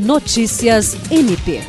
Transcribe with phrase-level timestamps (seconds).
[0.00, 1.60] Notícias MP.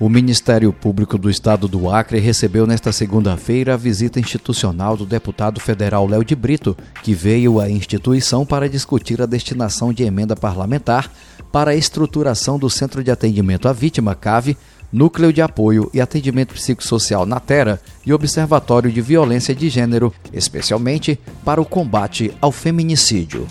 [0.00, 5.60] O Ministério Público do Estado do Acre recebeu nesta segunda-feira a visita institucional do deputado
[5.60, 11.08] federal Léo de Brito, que veio à instituição para discutir a destinação de emenda parlamentar
[11.52, 14.56] para a estruturação do Centro de Atendimento à Vítima, CAVE,
[14.92, 21.16] Núcleo de Apoio e Atendimento Psicossocial na Terra e Observatório de Violência de Gênero, especialmente
[21.44, 23.46] para o combate ao feminicídio.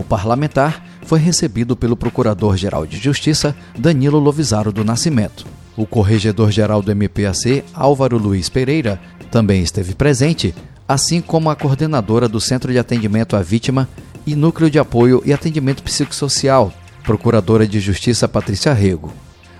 [0.00, 5.44] O parlamentar foi recebido pelo Procurador-Geral de Justiça, Danilo Lovisaro do Nascimento.
[5.76, 8.98] O corregedor-geral do MPAC, Álvaro Luiz Pereira,
[9.30, 10.54] também esteve presente,
[10.88, 13.86] assim como a coordenadora do Centro de Atendimento à Vítima
[14.26, 16.72] e Núcleo de Apoio e Atendimento Psicossocial,
[17.04, 19.12] Procuradora de Justiça Patrícia Rego.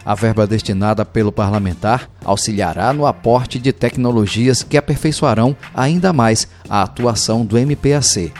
[0.07, 6.81] A verba destinada pelo parlamentar auxiliará no aporte de tecnologias que aperfeiçoarão ainda mais a
[6.81, 8.33] atuação do MPAC.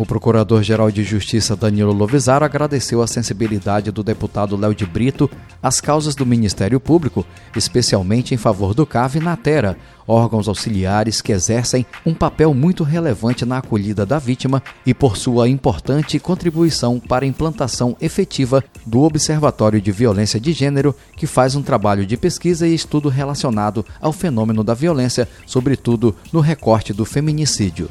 [0.00, 5.30] O Procurador-Geral de Justiça Danilo Lovisaro agradeceu a sensibilidade do deputado Léo de Brito
[5.62, 9.76] às causas do Ministério Público, especialmente em favor do CAV na Terra,
[10.08, 15.50] órgãos auxiliares que exercem um papel muito relevante na acolhida da vítima e por sua
[15.50, 21.62] importante contribuição para a implantação efetiva do Observatório de Violência de Gênero, que faz um
[21.62, 27.90] trabalho de pesquisa e estudo relacionado ao fenômeno da violência, sobretudo no recorte do feminicídio.